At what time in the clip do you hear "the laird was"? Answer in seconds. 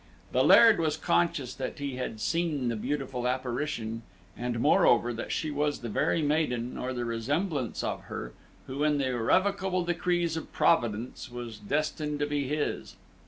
0.31-0.97